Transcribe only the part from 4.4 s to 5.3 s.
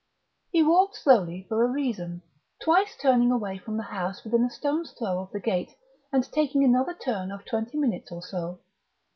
a stone's throw